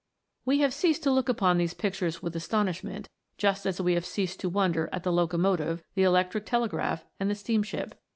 We 0.45 0.61
have 0.61 0.73
ceased 0.73 1.03
to 1.03 1.11
look 1.11 1.29
upon 1.29 1.59
these 1.59 1.75
pictures 1.75 2.23
with 2.23 2.33
asto 2.33 2.65
nishment, 2.67 3.05
just 3.37 3.67
as 3.67 3.79
we 3.79 3.93
have 3.93 4.03
ceased 4.03 4.39
to 4.39 4.49
wonder 4.49 4.89
at 4.91 5.03
the 5.03 5.11
locomotive, 5.13 5.83
the 5.93 6.01
electric 6.01 6.47
telegraph, 6.47 7.05
and 7.19 7.29
the 7.29 7.35
steam 7.35 7.61
ship. 7.61 7.93